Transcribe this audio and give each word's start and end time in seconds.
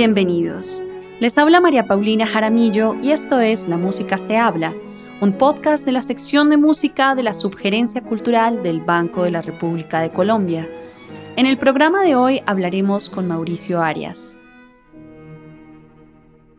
Bienvenidos. 0.00 0.80
Les 1.18 1.36
habla 1.38 1.60
María 1.60 1.88
Paulina 1.88 2.24
Jaramillo 2.24 2.94
y 3.02 3.10
esto 3.10 3.40
es 3.40 3.66
La 3.66 3.76
Música 3.76 4.16
se 4.16 4.36
habla, 4.36 4.72
un 5.20 5.32
podcast 5.32 5.84
de 5.84 5.90
la 5.90 6.02
sección 6.02 6.50
de 6.50 6.56
música 6.56 7.16
de 7.16 7.24
la 7.24 7.34
Subgerencia 7.34 8.00
Cultural 8.04 8.62
del 8.62 8.80
Banco 8.80 9.24
de 9.24 9.32
la 9.32 9.42
República 9.42 10.00
de 10.00 10.10
Colombia. 10.10 10.68
En 11.36 11.46
el 11.46 11.58
programa 11.58 12.04
de 12.04 12.14
hoy 12.14 12.40
hablaremos 12.46 13.10
con 13.10 13.26
Mauricio 13.26 13.82
Arias. 13.82 14.36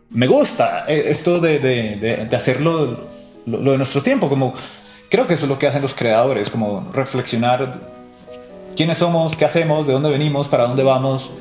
Me 0.09 0.27
gusta 0.27 0.83
eh, 0.89 1.05
esto 1.05 1.39
de, 1.39 2.27
hacerlo 2.33 3.07
lo, 3.45 3.71
de 3.71 3.77
nuestro 3.77 4.03
tiempo, 4.03 4.27
como 4.27 4.53
creo 5.09 5.27
que 5.27 5.35
eso 5.35 5.45
es 5.45 5.49
lo 5.49 5.57
que 5.57 5.67
hacen 5.67 5.81
los 5.81 5.93
creadores, 5.93 6.49
como 6.49 6.91
reflexionar 6.91 7.79
quiénes 8.75 8.97
somos, 8.97 9.37
qué 9.37 9.45
hacemos, 9.45 9.87
de 9.87 9.93
dónde 9.93 10.09
venimos, 10.09 10.49
para 10.49 10.67
dónde 10.67 10.83
vamos. 10.83 11.31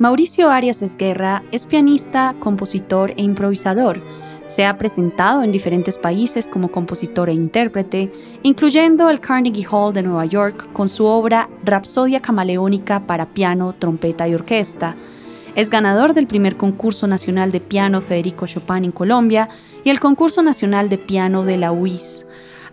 Mauricio 0.00 0.50
Arias 0.50 0.82
Esguerra 0.82 1.44
es 1.52 1.66
pianista, 1.66 2.34
compositor 2.40 3.12
e 3.16 3.22
improvisador. 3.22 4.02
Se 4.48 4.66
ha 4.66 4.76
presentado 4.76 5.44
en 5.44 5.52
diferentes 5.52 5.98
países 5.98 6.48
como 6.48 6.72
compositor 6.72 7.28
e 7.28 7.32
intérprete, 7.32 8.10
incluyendo 8.42 9.08
el 9.08 9.20
Carnegie 9.20 9.68
Hall 9.70 9.94
de 9.94 10.02
Nueva 10.02 10.24
York 10.24 10.72
con 10.72 10.88
su 10.88 11.04
obra 11.04 11.48
Rapsodia 11.64 12.20
Camaleónica 12.20 13.06
para 13.06 13.26
piano, 13.26 13.72
trompeta 13.78 14.26
y 14.26 14.34
orquesta. 14.34 14.96
Es 15.54 15.70
ganador 15.70 16.12
del 16.12 16.26
primer 16.26 16.56
concurso 16.56 17.06
nacional 17.06 17.52
de 17.52 17.60
piano 17.60 18.00
Federico 18.00 18.48
Chopin 18.48 18.84
en 18.84 18.90
Colombia 18.90 19.48
y 19.84 19.90
el 19.90 20.00
concurso 20.00 20.42
nacional 20.42 20.88
de 20.88 20.98
piano 20.98 21.44
de 21.44 21.56
la 21.56 21.70
UIS. 21.70 22.26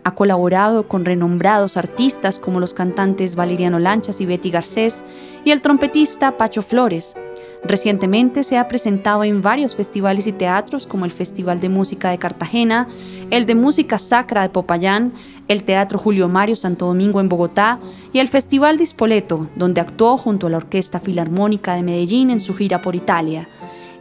Ha 0.03 0.15
colaborado 0.15 0.87
con 0.87 1.05
renombrados 1.05 1.77
artistas 1.77 2.39
como 2.39 2.59
los 2.59 2.73
cantantes 2.73 3.35
Valeriano 3.35 3.77
Lanchas 3.77 4.19
y 4.19 4.25
Betty 4.25 4.49
Garcés 4.49 5.03
y 5.45 5.51
el 5.51 5.61
trompetista 5.61 6.37
Pacho 6.37 6.63
Flores. 6.63 7.15
Recientemente 7.63 8.43
se 8.43 8.57
ha 8.57 8.67
presentado 8.67 9.23
en 9.23 9.43
varios 9.43 9.75
festivales 9.75 10.25
y 10.25 10.31
teatros 10.31 10.87
como 10.87 11.05
el 11.05 11.11
Festival 11.11 11.59
de 11.59 11.69
Música 11.69 12.09
de 12.09 12.17
Cartagena, 12.17 12.87
el 13.29 13.45
de 13.45 13.53
Música 13.53 13.99
Sacra 13.99 14.41
de 14.41 14.49
Popayán, 14.49 15.13
el 15.47 15.63
Teatro 15.63 15.99
Julio 15.99 16.27
Mario 16.27 16.55
Santo 16.55 16.87
Domingo 16.87 17.19
en 17.19 17.29
Bogotá 17.29 17.79
y 18.11 18.17
el 18.17 18.29
Festival 18.29 18.79
de 18.79 18.87
Spoleto, 18.87 19.47
donde 19.55 19.81
actuó 19.81 20.17
junto 20.17 20.47
a 20.47 20.49
la 20.49 20.57
Orquesta 20.57 20.99
Filarmónica 20.99 21.75
de 21.75 21.83
Medellín 21.83 22.31
en 22.31 22.39
su 22.39 22.55
gira 22.55 22.81
por 22.81 22.95
Italia. 22.95 23.47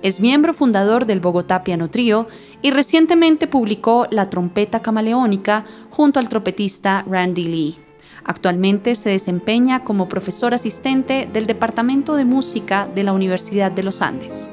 Es 0.02 0.18
miembro 0.20 0.54
fundador 0.54 1.04
del 1.04 1.20
Bogotá 1.20 1.62
Piano 1.62 1.90
Trío 1.90 2.26
y 2.62 2.70
recientemente 2.70 3.46
publicó 3.46 4.06
La 4.10 4.30
trompeta 4.30 4.80
camaleónica 4.80 5.66
junto 5.90 6.18
al 6.18 6.28
trompetista 6.30 7.04
Randy 7.06 7.44
Lee. 7.44 7.78
Actualmente 8.24 8.94
se 8.94 9.10
desempeña 9.10 9.84
como 9.84 10.08
profesor 10.08 10.54
asistente 10.54 11.28
del 11.30 11.46
Departamento 11.46 12.14
de 12.14 12.24
Música 12.24 12.88
de 12.94 13.02
la 13.02 13.12
Universidad 13.12 13.72
de 13.72 13.82
los 13.82 14.00
Andes. 14.00 14.48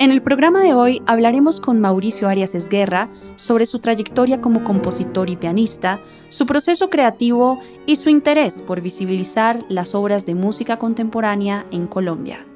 En 0.00 0.10
el 0.10 0.22
programa 0.22 0.60
de 0.60 0.74
hoy 0.74 1.02
hablaremos 1.06 1.60
con 1.60 1.80
Mauricio 1.80 2.28
Arias 2.28 2.56
Esguerra 2.56 3.10
sobre 3.36 3.66
su 3.66 3.78
trayectoria 3.78 4.40
como 4.40 4.64
compositor 4.64 5.30
y 5.30 5.36
pianista, 5.36 6.00
su 6.30 6.46
proceso 6.46 6.90
creativo 6.90 7.60
y 7.86 7.94
su 7.96 8.08
interés 8.08 8.62
por 8.62 8.80
visibilizar 8.80 9.64
las 9.68 9.94
obras 9.94 10.26
de 10.26 10.34
música 10.34 10.78
contemporánea 10.78 11.66
en 11.70 11.86
Colombia. 11.86 12.47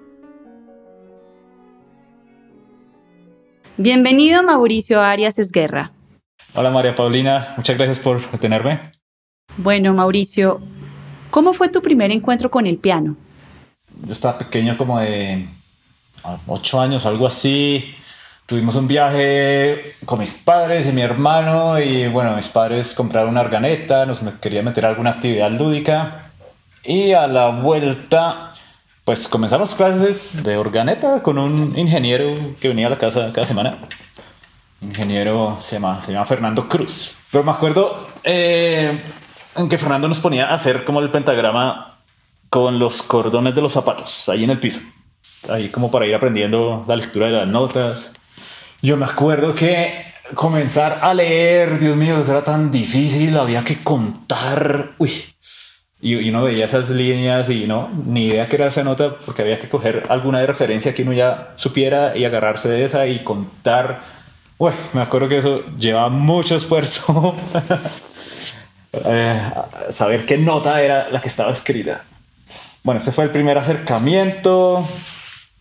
Bienvenido 3.83 4.45
Mauricio 4.45 5.01
Arias 5.01 5.41
Esguerra. 5.41 5.91
Hola 6.55 6.71
María 6.71 6.95
Paulina, 6.95 7.53
muchas 7.57 7.77
gracias 7.77 7.99
por 7.99 8.23
tenerme. 8.39 8.93
Bueno 9.57 9.93
Mauricio, 9.93 10.61
¿cómo 11.31 11.53
fue 11.53 11.69
tu 11.69 11.83
primer 11.83 12.13
encuentro 12.13 12.49
con 12.49 12.69
el 12.69 12.79
piano? 12.79 13.17
Yo 14.07 14.13
estaba 14.13 14.39
pequeño 14.39 14.79
como 14.79 15.01
de 15.01 15.49
ocho 16.47 16.81
años, 16.81 17.07
algo 17.07 17.27
así. 17.27 17.93
Tuvimos 18.47 18.77
un 18.77 18.87
viaje 18.87 19.97
con 20.05 20.21
mis 20.21 20.35
padres 20.35 20.87
y 20.87 20.93
mi 20.93 21.01
hermano 21.01 21.81
y 21.81 22.07
bueno, 22.07 22.37
mis 22.37 22.47
padres 22.47 22.95
compraron 22.95 23.31
una 23.31 23.41
organeta, 23.41 24.07
nos 24.07 24.21
querían 24.41 24.65
meter 24.65 24.87
alguna 24.87 25.11
actividad 25.11 25.51
lúdica 25.51 26.31
y 26.85 27.15
a 27.15 27.27
la 27.27 27.49
vuelta 27.49 28.52
pues 29.05 29.27
comenzamos 29.27 29.75
clases 29.75 30.45
de 30.45 30.57
organeta 30.57 31.23
con 31.23 31.39
un 31.39 31.77
ingeniero 31.77 32.37
que 32.61 32.69
venía 32.69 32.87
a 32.87 32.91
la 32.91 32.99
casa 32.99 33.33
cada 33.33 33.47
semana. 33.47 33.79
Ingeniero 34.81 35.59
se 35.61 35.77
llama, 35.77 36.03
se 36.05 36.13
llama 36.13 36.27
Fernando 36.27 36.69
Cruz. 36.69 37.17
Pero 37.31 37.43
me 37.43 37.51
acuerdo 37.51 38.07
eh, 38.23 39.03
en 39.57 39.69
que 39.69 39.79
Fernando 39.79 40.07
nos 40.07 40.21
ponía 40.21 40.47
a 40.47 40.55
hacer 40.55 40.85
como 40.85 41.01
el 41.01 41.11
pentagrama 41.11 41.99
con 42.49 42.79
los 42.79 43.03
cordones 43.03 43.55
de 43.55 43.63
los 43.63 43.73
zapatos 43.73 44.29
ahí 44.29 44.45
en 44.45 44.51
el 44.51 44.61
piso. 44.61 44.81
Ahí 45.49 45.69
como 45.69 45.91
para 45.91 46.07
ir 46.07 46.15
aprendiendo 46.15 46.85
la 46.87 46.95
lectura 46.95 47.27
de 47.27 47.33
las 47.33 47.49
notas. 47.49 48.15
Yo 48.83 48.97
me 48.97 49.05
acuerdo 49.05 49.55
que 49.55 50.05
comenzar 50.35 51.01
a 51.03 51.13
leer, 51.13 51.79
Dios 51.79 51.97
mío, 51.97 52.21
eso 52.21 52.33
era 52.33 52.45
tan 52.45 52.71
difícil, 52.71 53.37
había 53.37 53.65
que 53.65 53.83
contar. 53.83 54.93
Uy, 54.99 55.32
y, 56.05 56.29
uno 56.29 56.43
veía 56.43 56.65
esas 56.65 56.91
líneas 56.91 57.49
y 57.49 57.69
no, 57.69 57.89
ni 58.07 58.27
idea 58.27 58.49
que 58.49 58.57
era 58.57 58.67
esa 58.67 58.83
nota 58.83 59.19
porque 59.25 59.43
había 59.43 59.61
que 59.61 59.69
coger 59.69 60.05
alguna 60.09 60.41
de 60.41 60.47
referencia 60.47 60.93
que 60.93 61.05
uno 61.05 61.13
ya 61.13 61.53
supiera 61.55 62.17
y 62.17 62.25
agarrarse 62.25 62.69
de 62.69 62.85
esa 62.85 63.07
y 63.07 63.21
contar. 63.21 64.01
Uy, 64.59 64.73
me 64.95 65.01
acuerdo 65.01 65.29
que 65.29 65.39
eso 65.39 65.65
lleva 65.79 66.09
mucho 66.09 66.57
esfuerzo. 66.57 67.35
Eh, 69.07 69.41
saber 69.89 70.27
qué 70.27 70.37
nota 70.37 70.83
era 70.83 71.09
la 71.09 71.23
que 71.23 71.29
estaba 71.29 71.51
escrita. 71.51 72.03
Bueno, 72.85 72.99
ese 73.01 73.11
fue 73.11 73.25
el 73.25 73.31
primer 73.31 73.57
acercamiento. 73.57 74.87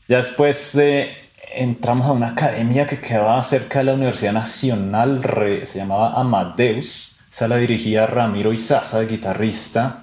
Ya 0.10 0.18
después 0.18 0.76
eh, 0.76 1.16
entramos 1.56 2.08
a 2.08 2.12
una 2.12 2.32
academia 2.32 2.86
que 2.86 3.00
quedaba 3.00 3.42
cerca 3.44 3.80
de 3.80 3.86
la 3.86 3.94
Universidad 3.94 4.34
Nacional, 4.34 5.22
se 5.64 5.78
llamaba 5.78 6.20
Amadeus. 6.20 7.16
Esa 7.32 7.48
la 7.48 7.56
dirigía 7.56 8.06
Ramiro 8.06 8.52
Izaza, 8.52 9.00
guitarrista. 9.04 10.01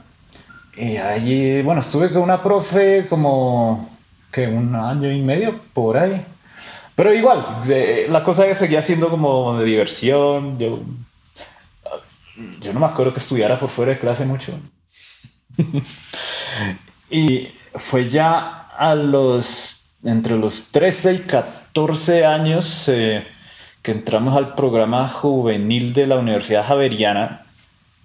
Y 0.79 0.97
allí, 0.97 1.61
bueno, 1.63 1.81
estuve 1.81 2.09
con 2.13 2.23
una 2.23 2.41
profe 2.41 3.09
como 3.09 3.91
que 4.31 4.47
un 4.47 4.77
año 4.77 5.11
y 5.11 5.21
medio 5.21 5.59
por 5.73 5.97
ahí. 5.97 6.25
Pero 6.95 7.13
igual, 7.13 7.45
la 8.09 8.23
cosa 8.23 8.55
seguía 8.55 8.81
siendo 8.81 9.09
como 9.09 9.59
de 9.59 9.65
diversión. 9.65 10.57
Yo, 10.57 10.81
yo 12.61 12.73
no 12.73 12.79
me 12.79 12.87
acuerdo 12.87 13.13
que 13.13 13.19
estudiara 13.19 13.59
por 13.59 13.71
fuera 13.71 13.93
de 13.93 13.99
clase 13.99 14.25
mucho. 14.25 14.53
y 17.11 17.49
fue 17.75 18.09
ya 18.09 18.69
a 18.77 18.95
los, 18.95 19.91
entre 20.05 20.37
los 20.37 20.71
13 20.71 21.15
y 21.15 21.19
14 21.21 22.25
años 22.25 22.89
eh, 22.89 23.27
que 23.83 23.91
entramos 23.91 24.37
al 24.37 24.55
programa 24.55 25.09
juvenil 25.09 25.93
de 25.93 26.07
la 26.07 26.19
Universidad 26.19 26.65
Javeriana 26.65 27.48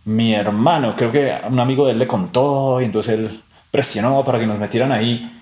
mi 0.06 0.34
hermano, 0.34 0.96
creo 0.96 1.12
que 1.12 1.34
un 1.48 1.60
amigo 1.60 1.86
de 1.86 1.94
él 1.94 2.00
le 2.00 2.08
contó 2.08 2.82
y 2.82 2.86
entonces 2.86 3.14
él 3.14 3.42
presionó 3.72 4.24
para 4.24 4.40
que 4.40 4.46
nos 4.46 4.60
metieran 4.60 4.92
ahí. 4.92 5.42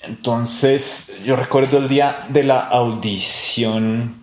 Entonces 0.00 1.22
yo 1.24 1.36
recuerdo 1.36 1.78
el 1.78 1.88
día 1.88 2.26
de 2.28 2.42
la 2.44 2.60
audición. 2.60 4.22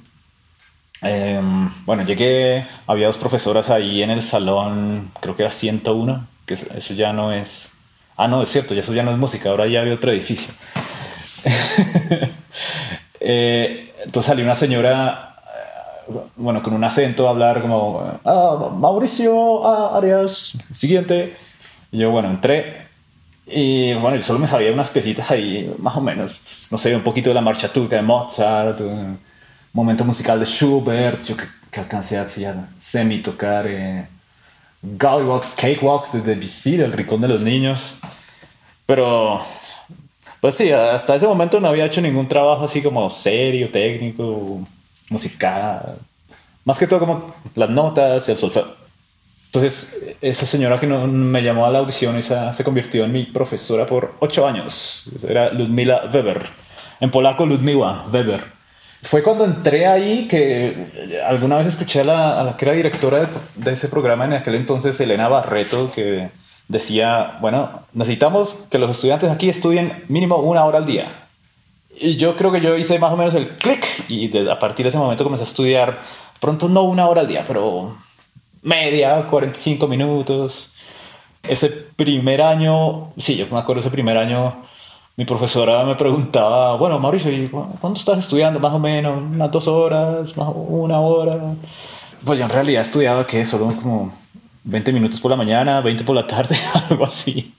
Em, 1.01 1.71
bueno, 1.85 2.03
llegué, 2.03 2.67
había 2.85 3.07
dos 3.07 3.17
profesoras 3.17 3.69
ahí 3.69 4.03
en 4.03 4.11
el 4.11 4.21
salón, 4.21 5.11
creo 5.19 5.35
que 5.35 5.43
era 5.43 5.51
101, 5.51 6.27
que 6.45 6.53
eso 6.53 6.93
ya 6.93 7.11
no 7.13 7.31
es... 7.31 7.73
Ah, 8.17 8.27
no, 8.27 8.43
es 8.43 8.49
cierto, 8.49 8.75
eso 8.75 8.93
ya 8.93 9.01
no 9.01 9.11
es 9.11 9.17
música, 9.17 9.49
ahora 9.49 9.67
ya 9.67 9.81
había 9.81 9.95
otro 9.95 10.11
edificio. 10.11 10.53
Eh, 13.23 13.93
entonces 14.03 14.25
salió 14.25 14.43
una 14.43 14.55
señora 14.55 15.30
bueno, 16.35 16.61
con 16.63 16.73
un 16.73 16.83
acento, 16.83 17.27
hablar 17.27 17.61
como, 17.61 18.19
ah, 18.25 18.69
Mauricio 18.75 19.65
ah, 19.65 19.97
Arias, 19.97 20.57
siguiente. 20.71 21.35
Y 21.91 21.99
yo, 21.99 22.11
bueno, 22.11 22.29
entré 22.29 22.91
y 23.53 23.93
bueno, 23.95 24.15
yo 24.15 24.23
solo 24.23 24.39
me 24.39 24.47
sabía 24.47 24.71
unas 24.71 24.89
piecitas 24.89 25.29
ahí, 25.29 25.73
más 25.79 25.95
o 25.97 26.01
menos, 26.01 26.67
no 26.71 26.77
sé, 26.77 26.95
un 26.95 27.03
poquito 27.03 27.29
de 27.29 27.33
la 27.33 27.41
marcha 27.41 27.71
turca 27.71 27.97
de 27.97 28.01
Mozart, 28.01 28.79
un 28.79 29.19
momento 29.73 30.05
musical 30.05 30.39
de 30.39 30.45
Schubert, 30.45 31.23
yo 31.25 31.35
que, 31.35 31.45
que 31.69 31.79
alcancé 31.81 32.17
a 32.17 32.25
semi 32.79 33.19
tocar 33.19 33.65
eh, 33.67 34.07
Cake 34.97 35.45
Cakewalk 35.57 36.11
de 36.11 36.21
Debussy, 36.21 36.77
del 36.77 36.93
Rincón 36.93 37.21
de 37.21 37.27
los 37.27 37.43
Niños. 37.43 37.95
Pero, 38.85 39.41
pues 40.39 40.55
sí, 40.55 40.71
hasta 40.71 41.15
ese 41.15 41.27
momento 41.27 41.59
no 41.59 41.67
había 41.67 41.85
hecho 41.85 42.01
ningún 42.01 42.27
trabajo 42.27 42.65
así 42.65 42.81
como 42.81 43.09
serio, 43.09 43.69
técnico, 43.69 44.65
musical, 45.11 45.99
más 46.65 46.79
que 46.79 46.87
todo 46.87 46.99
como 46.99 47.35
las 47.55 47.69
notas, 47.69 48.27
el 48.29 48.37
solfeo. 48.37 48.81
Entonces, 49.53 49.97
esa 50.21 50.45
señora 50.45 50.79
que 50.79 50.87
no, 50.87 51.05
me 51.07 51.43
llamó 51.43 51.65
a 51.65 51.69
la 51.69 51.79
audición, 51.79 52.15
esa 52.15 52.53
se 52.53 52.63
convirtió 52.63 53.03
en 53.03 53.11
mi 53.11 53.25
profesora 53.25 53.85
por 53.85 54.15
ocho 54.19 54.47
años. 54.47 55.11
Era 55.27 55.51
Ludmila 55.51 56.09
Weber. 56.11 56.43
En 57.01 57.11
polaco, 57.11 57.45
Ludmiła 57.45 58.05
Weber. 58.11 58.45
Fue 59.03 59.23
cuando 59.23 59.43
entré 59.43 59.87
ahí 59.87 60.27
que 60.27 61.19
alguna 61.27 61.57
vez 61.57 61.67
escuché 61.67 62.01
a 62.01 62.03
la, 62.03 62.43
la 62.43 62.55
que 62.55 62.65
era 62.65 62.75
directora 62.75 63.29
de, 63.55 63.71
ese 63.71 63.89
programa 63.89 64.25
en 64.25 64.33
aquel 64.33 64.55
entonces, 64.55 64.99
Elena 65.01 65.27
Barreto, 65.27 65.91
que 65.93 66.29
decía, 66.67 67.37
bueno, 67.41 67.81
necesitamos 67.93 68.67
que 68.69 68.77
los 68.77 68.91
estudiantes 68.91 69.31
aquí 69.31 69.49
estudien 69.49 70.05
mínimo 70.07 70.37
una 70.37 70.63
hora 70.63 70.77
al 70.77 70.85
día. 70.85 71.09
Y 71.99 72.15
yo 72.15 72.35
creo 72.35 72.51
que 72.51 72.61
yo 72.61 72.77
hice 72.77 72.97
más 72.99 73.11
o 73.11 73.17
menos 73.17 73.33
el 73.35 73.57
clic 73.57 73.85
y 74.09 74.35
a 74.47 74.57
partir 74.57 74.83
de 74.83 74.89
ese 74.89 74.97
momento 74.97 75.23
comencé 75.23 75.43
a 75.43 75.47
estudiar, 75.47 76.01
pronto 76.39 76.67
no 76.67 76.83
una 76.83 77.07
hora 77.07 77.21
al 77.21 77.27
día, 77.27 77.45
pero 77.47 77.95
media, 78.63 79.27
45 79.29 79.87
minutos. 79.87 80.73
Ese 81.43 81.69
primer 81.69 82.41
año, 82.41 83.13
sí, 83.17 83.35
yo 83.35 83.47
me 83.51 83.59
acuerdo 83.59 83.81
ese 83.81 83.89
primer 83.89 84.17
año, 84.17 84.63
mi 85.17 85.25
profesora 85.25 85.83
me 85.83 85.95
preguntaba, 85.95 86.75
bueno, 86.77 86.97
Mauricio, 86.99 87.31
¿y 87.31 87.47
¿cuánto 87.49 87.99
estás 87.99 88.19
estudiando? 88.19 88.59
Más 88.59 88.73
o 88.73 88.79
menos, 88.79 89.21
unas 89.21 89.51
dos 89.51 89.67
horas, 89.67 90.35
más 90.37 90.49
una 90.55 90.99
hora. 90.99 91.37
Pues 92.23 92.39
yo 92.39 92.45
en 92.45 92.51
realidad 92.51 92.81
estudiaba 92.83 93.25
que 93.25 93.43
solo 93.45 93.67
como 93.75 94.13
20 94.63 94.93
minutos 94.93 95.19
por 95.19 95.31
la 95.31 95.37
mañana, 95.37 95.81
20 95.81 96.03
por 96.03 96.15
la 96.15 96.27
tarde, 96.27 96.55
algo 96.89 97.05
así. 97.05 97.53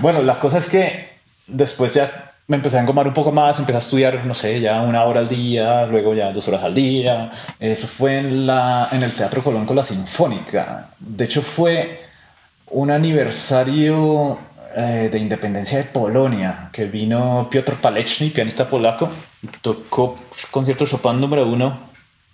Bueno, 0.00 0.22
la 0.22 0.38
cosa 0.40 0.58
es 0.58 0.68
que 0.68 1.08
después 1.46 1.94
ya 1.94 2.33
me 2.46 2.56
empecé 2.56 2.76
a 2.76 2.80
engomar 2.80 3.06
un 3.06 3.14
poco 3.14 3.32
más, 3.32 3.58
empecé 3.58 3.76
a 3.76 3.80
estudiar, 3.80 4.26
no 4.26 4.34
sé, 4.34 4.60
ya 4.60 4.82
una 4.82 5.04
hora 5.04 5.20
al 5.20 5.28
día, 5.28 5.86
luego 5.86 6.14
ya 6.14 6.30
dos 6.30 6.46
horas 6.48 6.62
al 6.62 6.74
día. 6.74 7.30
Eso 7.58 7.86
fue 7.86 8.18
en, 8.18 8.46
la, 8.46 8.88
en 8.92 9.02
el 9.02 9.12
Teatro 9.12 9.42
Colón 9.42 9.64
con 9.64 9.76
la 9.76 9.82
Sinfónica. 9.82 10.90
De 10.98 11.24
hecho, 11.24 11.40
fue 11.40 12.04
un 12.70 12.90
aniversario 12.90 14.38
eh, 14.76 15.08
de 15.10 15.18
independencia 15.18 15.78
de 15.78 15.84
Polonia, 15.84 16.68
que 16.70 16.84
vino 16.84 17.48
Piotr 17.50 17.74
Paleczny, 17.74 18.30
pianista 18.30 18.68
polaco, 18.68 19.08
tocó 19.62 20.16
concierto 20.50 20.86
Chopin 20.86 21.20
número 21.20 21.46
uno 21.46 21.78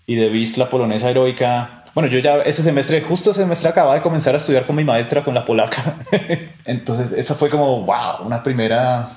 y 0.06 0.16
de 0.16 0.48
la 0.56 0.68
polonesa 0.68 1.08
heroica. 1.08 1.84
Bueno, 1.94 2.08
yo 2.08 2.18
ya 2.18 2.38
ese 2.42 2.64
semestre, 2.64 3.00
justo 3.02 3.30
ese 3.30 3.42
semestre 3.42 3.68
acababa 3.68 3.94
de 3.94 4.02
comenzar 4.02 4.34
a 4.34 4.38
estudiar 4.38 4.66
con 4.66 4.74
mi 4.74 4.84
maestra, 4.84 5.22
con 5.22 5.34
la 5.34 5.44
polaca. 5.44 5.98
Entonces, 6.64 7.12
esa 7.12 7.34
fue 7.36 7.48
como, 7.48 7.82
wow, 7.82 8.24
una 8.24 8.42
primera 8.42 9.08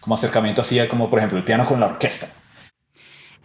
como 0.00 0.14
acercamiento 0.14 0.62
así, 0.62 0.78
como 0.88 1.10
por 1.10 1.18
ejemplo 1.18 1.38
el 1.38 1.44
piano 1.44 1.66
con 1.66 1.80
la 1.80 1.86
orquesta. 1.86 2.28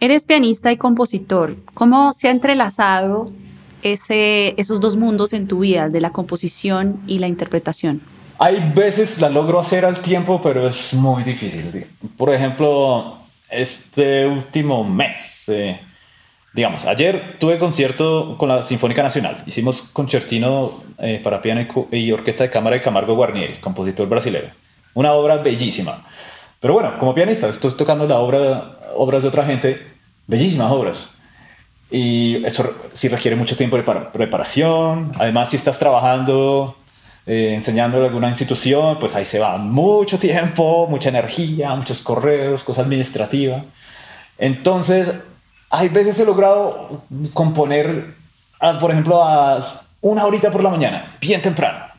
Eres 0.00 0.26
pianista 0.26 0.72
y 0.72 0.76
compositor. 0.76 1.56
¿Cómo 1.74 2.12
se 2.12 2.28
ha 2.28 2.30
entrelazado 2.30 3.30
ese, 3.82 4.54
esos 4.60 4.80
dos 4.80 4.96
mundos 4.96 5.32
en 5.32 5.46
tu 5.46 5.60
vida, 5.60 5.88
de 5.88 6.00
la 6.00 6.10
composición 6.10 7.00
y 7.06 7.18
la 7.18 7.28
interpretación? 7.28 8.02
Hay 8.38 8.72
veces 8.74 9.20
la 9.20 9.30
logro 9.30 9.60
hacer 9.60 9.84
al 9.84 10.00
tiempo, 10.00 10.40
pero 10.42 10.66
es 10.68 10.92
muy 10.92 11.22
difícil. 11.22 11.86
Por 12.16 12.34
ejemplo, 12.34 13.18
este 13.48 14.26
último 14.26 14.82
mes, 14.82 15.48
eh, 15.48 15.80
digamos, 16.52 16.84
ayer 16.84 17.36
tuve 17.38 17.58
concierto 17.58 18.36
con 18.36 18.48
la 18.48 18.62
Sinfónica 18.62 19.02
Nacional. 19.02 19.44
Hicimos 19.46 19.82
concertino 19.82 20.72
eh, 20.98 21.20
para 21.22 21.40
piano 21.40 21.66
y, 21.92 22.10
orquesta 22.10 22.44
de 22.44 22.50
cámara 22.50 22.76
de 22.76 22.82
Camargo 22.82 23.14
Guarnieri, 23.14 23.60
compositor 23.60 24.08
brasileño. 24.08 24.52
Una 24.94 25.12
obra 25.12 25.36
bellísima. 25.36 26.04
Pero 26.64 26.72
bueno, 26.72 26.98
como 26.98 27.12
pianista, 27.12 27.46
estoy 27.50 27.72
tocando 27.72 28.06
la 28.06 28.20
obra, 28.20 28.78
obras 28.96 29.20
de 29.20 29.28
otra 29.28 29.44
gente, 29.44 29.86
bellísimas 30.26 30.72
obras. 30.72 31.10
Y 31.90 32.42
eso 32.42 32.74
sí 32.94 33.08
requiere 33.08 33.36
mucho 33.36 33.54
tiempo 33.54 33.76
de 33.76 33.82
preparación. 33.82 35.12
Además, 35.18 35.50
si 35.50 35.56
estás 35.56 35.78
trabajando 35.78 36.74
eh, 37.26 37.52
enseñando 37.52 37.98
en 37.98 38.04
alguna 38.04 38.30
institución, 38.30 38.98
pues 38.98 39.14
ahí 39.14 39.26
se 39.26 39.40
va 39.40 39.58
mucho 39.58 40.18
tiempo, 40.18 40.86
mucha 40.88 41.10
energía, 41.10 41.74
muchos 41.74 42.00
correos, 42.00 42.64
cosa 42.64 42.80
administrativa. 42.80 43.66
Entonces, 44.38 45.14
hay 45.68 45.90
veces 45.90 46.18
he 46.18 46.24
logrado 46.24 47.02
componer, 47.34 48.14
por 48.80 48.90
ejemplo, 48.90 49.22
a 49.22 49.62
una 50.00 50.24
horita 50.24 50.50
por 50.50 50.62
la 50.62 50.70
mañana, 50.70 51.18
bien 51.20 51.42
temprano. 51.42 51.93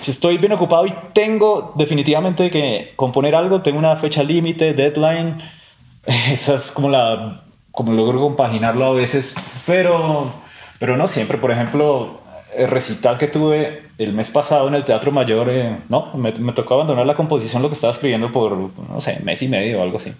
Si 0.00 0.10
estoy 0.10 0.38
bien 0.38 0.52
ocupado 0.52 0.86
y 0.86 0.94
tengo 1.12 1.72
definitivamente 1.76 2.50
que 2.50 2.92
componer 2.96 3.34
algo, 3.34 3.62
tengo 3.62 3.78
una 3.78 3.96
fecha 3.96 4.22
límite, 4.22 4.74
deadline, 4.74 5.38
esa 6.06 6.54
es 6.54 6.70
como 6.70 6.88
la, 6.88 7.42
como 7.72 7.92
logro 7.92 8.20
compaginarlo 8.20 8.86
a 8.86 8.92
veces, 8.92 9.34
pero, 9.66 10.32
pero 10.78 10.96
no 10.96 11.06
siempre. 11.06 11.38
Por 11.38 11.50
ejemplo, 11.50 12.20
el 12.56 12.68
recital 12.68 13.18
que 13.18 13.28
tuve 13.28 13.88
el 13.98 14.12
mes 14.12 14.30
pasado 14.30 14.68
en 14.68 14.74
el 14.74 14.84
Teatro 14.84 15.12
Mayor, 15.12 15.48
eh, 15.50 15.78
no, 15.88 16.12
me, 16.14 16.32
me, 16.32 16.52
tocó 16.52 16.74
abandonar 16.74 17.06
la 17.06 17.14
composición, 17.14 17.62
lo 17.62 17.68
que 17.68 17.74
estaba 17.74 17.92
escribiendo 17.92 18.32
por, 18.32 18.56
no 18.56 19.00
sé, 19.00 19.20
mes 19.22 19.42
y 19.42 19.48
medio 19.48 19.80
o 19.80 19.82
algo 19.82 19.98
así. 19.98 20.12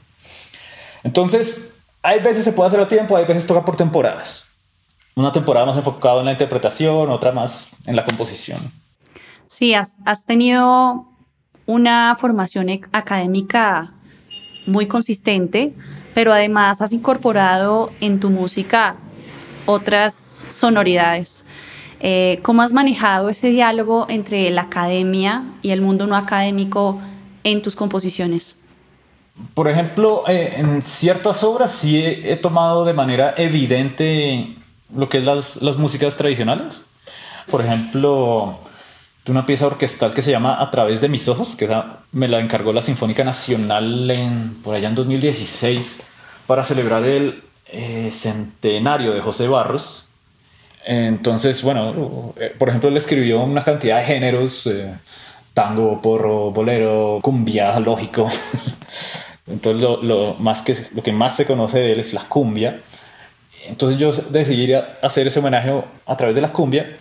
Entonces, 1.02 1.80
hay 2.02 2.20
veces 2.20 2.44
se 2.44 2.52
puede 2.52 2.68
hacer 2.68 2.80
a 2.80 2.88
tiempo, 2.88 3.16
hay 3.16 3.24
veces 3.24 3.46
toca 3.46 3.64
por 3.64 3.76
temporadas. 3.76 4.50
Una 5.14 5.32
temporada 5.32 5.66
más 5.66 5.76
enfocada 5.76 6.20
en 6.20 6.26
la 6.26 6.32
interpretación, 6.32 7.10
otra 7.10 7.32
más 7.32 7.70
en 7.86 7.96
la 7.96 8.04
composición. 8.04 8.60
Sí, 9.46 9.74
has, 9.74 10.26
tenido 10.26 11.06
una 11.66 12.16
formación 12.16 12.68
académica 12.92 13.92
muy 14.66 14.86
consistente, 14.86 15.74
pero 16.14 16.32
además 16.32 16.82
has 16.82 16.92
incorporado 16.92 17.90
en 18.00 18.18
tu 18.18 18.30
música 18.30 18.96
otras 19.66 20.40
sonoridades. 20.50 21.44
Eh, 22.00 22.40
¿Cómo 22.42 22.62
has 22.62 22.72
manejado 22.72 23.28
ese 23.28 23.50
diálogo 23.50 24.06
entre 24.08 24.50
la 24.50 24.62
academia 24.62 25.44
y 25.62 25.70
el 25.70 25.80
mundo 25.80 26.06
no 26.06 26.16
académico 26.16 27.00
en 27.44 27.62
tus 27.62 27.76
composiciones? 27.76 28.58
Por 29.54 29.68
ejemplo, 29.68 30.24
eh, 30.26 30.54
en 30.56 30.82
ciertas 30.82 31.44
obras 31.44 31.72
sí 31.72 32.02
he, 32.04 32.36
tomado 32.36 32.84
de 32.84 32.94
manera 32.94 33.34
evidente 33.36 34.56
lo 34.94 35.08
que 35.08 35.18
es 35.18 35.24
las, 35.24 35.62
las 35.62 35.76
músicas 35.76 36.16
tradicionales. 36.16 36.84
Por 37.50 37.64
ejemplo, 37.64 38.58
una 39.32 39.46
pieza 39.46 39.66
orquestal 39.66 40.14
que 40.14 40.22
se 40.22 40.30
llama 40.30 40.62
A 40.62 40.70
través 40.70 41.00
de 41.00 41.08
mis 41.08 41.28
ojos, 41.28 41.56
que 41.56 41.68
me 42.12 42.28
la 42.28 42.38
encargó 42.38 42.72
la 42.72 42.82
Sinfónica 42.82 43.24
Nacional 43.24 44.10
en, 44.10 44.54
por 44.62 44.74
allá 44.74 44.88
en 44.88 44.94
2016 44.94 46.02
para 46.46 46.62
celebrar 46.64 47.04
el 47.04 47.42
eh, 47.66 48.10
centenario 48.12 49.12
de 49.12 49.20
José 49.20 49.48
Barros, 49.48 50.06
entonces, 50.86 51.62
bueno, 51.62 52.32
eh, 52.36 52.54
por 52.56 52.68
ejemplo, 52.68 52.88
él 52.88 52.96
escribió 52.96 53.42
una 53.42 53.64
cantidad 53.64 53.98
de 53.98 54.04
géneros, 54.04 54.68
eh, 54.68 54.94
tango, 55.52 56.00
porro, 56.00 56.52
bolero, 56.52 57.18
cumbia, 57.20 57.78
lógico. 57.80 58.30
Entonces, 59.48 59.82
lo, 59.82 60.34
más 60.38 60.62
que, 60.62 60.76
lo 60.94 61.02
que 61.02 61.12
más 61.12 61.34
se 61.36 61.44
conoce 61.44 61.80
de 61.80 61.92
él 61.92 62.00
es 62.00 62.12
la 62.14 62.22
cumbia. 62.28 62.82
Entonces, 63.66 63.98
yo 63.98 64.12
decidí 64.30 64.72
hacer 65.02 65.26
ese 65.26 65.40
homenaje 65.40 65.72
a 66.06 66.16
través 66.16 66.36
de 66.36 66.40
la 66.40 66.52
cumbia. 66.52 66.96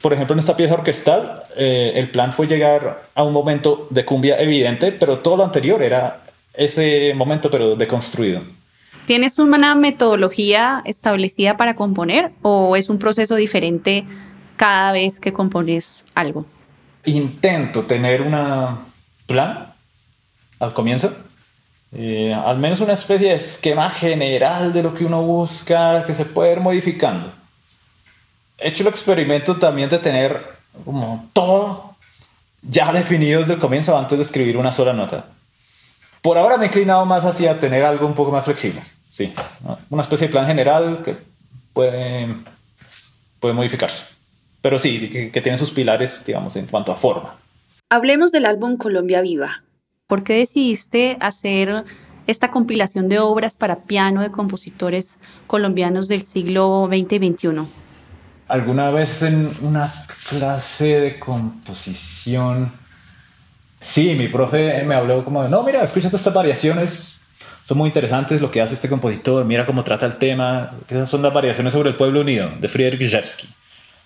Por 0.00 0.12
ejemplo, 0.12 0.34
en 0.34 0.40
esta 0.40 0.56
pieza 0.56 0.74
orquestal, 0.74 1.42
eh, 1.56 1.92
el 1.96 2.10
plan 2.10 2.32
fue 2.32 2.46
llegar 2.46 3.08
a 3.14 3.24
un 3.24 3.32
momento 3.32 3.88
de 3.90 4.04
cumbia 4.04 4.40
evidente, 4.40 4.92
pero 4.92 5.18
todo 5.18 5.38
lo 5.38 5.44
anterior 5.44 5.82
era 5.82 6.22
ese 6.54 7.12
momento, 7.14 7.50
pero 7.50 7.74
deconstruido. 7.74 8.42
¿Tienes 9.06 9.38
una 9.38 9.74
metodología 9.74 10.82
establecida 10.84 11.56
para 11.56 11.74
componer 11.74 12.30
o 12.42 12.76
es 12.76 12.90
un 12.90 12.98
proceso 12.98 13.36
diferente 13.36 14.04
cada 14.56 14.92
vez 14.92 15.18
que 15.18 15.32
compones 15.32 16.04
algo? 16.14 16.44
Intento 17.04 17.84
tener 17.84 18.22
un 18.22 18.36
plan 19.26 19.72
al 20.60 20.74
comienzo, 20.74 21.16
eh, 21.92 22.34
al 22.34 22.58
menos 22.58 22.80
una 22.80 22.92
especie 22.92 23.30
de 23.30 23.36
esquema 23.36 23.88
general 23.88 24.72
de 24.72 24.82
lo 24.82 24.94
que 24.94 25.04
uno 25.04 25.22
busca, 25.22 26.04
que 26.04 26.14
se 26.14 26.26
puede 26.26 26.52
ir 26.52 26.60
modificando. 26.60 27.32
He 28.58 28.68
hecho 28.68 28.82
el 28.82 28.88
experimento 28.88 29.56
también 29.56 29.88
de 29.88 29.98
tener 29.98 30.58
como 30.84 31.28
todo 31.32 31.96
ya 32.62 32.92
definido 32.92 33.40
desde 33.40 33.54
el 33.54 33.60
comienzo 33.60 33.96
antes 33.96 34.18
de 34.18 34.22
escribir 34.22 34.56
una 34.56 34.72
sola 34.72 34.92
nota. 34.92 35.26
Por 36.22 36.36
ahora 36.36 36.56
me 36.56 36.64
he 36.64 36.68
inclinado 36.68 37.04
más 37.06 37.24
hacia 37.24 37.58
tener 37.58 37.84
algo 37.84 38.06
un 38.06 38.14
poco 38.14 38.32
más 38.32 38.44
flexible. 38.44 38.82
Sí, 39.08 39.32
una 39.88 40.02
especie 40.02 40.26
de 40.26 40.32
plan 40.32 40.46
general 40.46 41.02
que 41.04 41.16
puede, 41.72 42.34
puede 43.40 43.54
modificarse. 43.54 44.04
Pero 44.60 44.78
sí, 44.78 45.30
que, 45.32 45.40
tiene 45.40 45.56
sus 45.56 45.70
pilares, 45.70 46.24
digamos, 46.24 46.56
en 46.56 46.66
cuanto 46.66 46.92
a 46.92 46.96
forma. 46.96 47.36
Hablemos 47.88 48.32
del 48.32 48.44
álbum 48.44 48.76
Colombia 48.76 49.22
Viva. 49.22 49.62
¿Por 50.08 50.24
qué 50.24 50.34
decidiste 50.34 51.16
hacer 51.20 51.84
esta 52.26 52.50
compilación 52.50 53.08
de 53.08 53.20
obras 53.20 53.56
para 53.56 53.84
piano 53.84 54.20
de 54.20 54.30
compositores 54.30 55.18
colombianos 55.46 56.08
del 56.08 56.22
siglo 56.22 56.88
XX 56.90 57.12
y 57.12 57.32
XXI? 57.32 57.48
Alguna 58.48 58.90
vez 58.90 59.22
en 59.22 59.50
una 59.60 59.92
clase 60.28 61.00
de 61.00 61.18
composición, 61.18 62.72
sí, 63.80 64.14
mi 64.14 64.28
profe 64.28 64.82
me 64.84 64.94
habló 64.94 65.24
como 65.24 65.42
de, 65.42 65.50
no, 65.50 65.62
mira, 65.62 65.82
escúchate 65.82 66.16
estas 66.16 66.34
variaciones 66.34 67.18
son 67.68 67.76
muy 67.76 67.88
interesantes 67.88 68.40
lo 68.40 68.50
que 68.50 68.62
hace 68.62 68.72
este 68.72 68.88
compositor, 68.88 69.44
mira 69.44 69.66
cómo 69.66 69.84
trata 69.84 70.06
el 70.06 70.16
tema. 70.16 70.70
Esas 70.88 71.10
son 71.10 71.20
las 71.20 71.34
variaciones 71.34 71.74
sobre 71.74 71.90
el 71.90 71.96
pueblo 71.96 72.22
unido 72.22 72.50
de 72.58 72.66
Friedrich 72.66 73.10
Rzewski. 73.10 73.46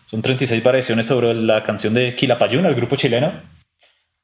Son 0.07 0.21
36 0.21 0.61
variaciones 0.65 1.07
sobre 1.07 1.33
la 1.33 1.63
canción 1.63 1.95
de 1.95 2.13
Quilapayún, 2.17 2.67
el 2.67 2.75
grupo 2.75 2.97
chileno. 2.97 3.33